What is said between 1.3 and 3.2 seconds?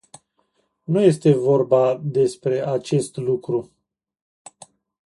vorba despre acest